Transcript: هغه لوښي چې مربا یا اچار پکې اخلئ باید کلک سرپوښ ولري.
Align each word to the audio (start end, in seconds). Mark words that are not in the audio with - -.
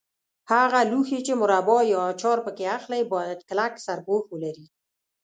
هغه 0.51 0.79
لوښي 0.91 1.19
چې 1.25 1.33
مربا 1.41 1.77
یا 1.91 1.99
اچار 2.11 2.37
پکې 2.45 2.65
اخلئ 2.77 3.01
باید 3.13 3.39
کلک 3.49 3.73
سرپوښ 3.85 4.23
ولري. 4.29 4.65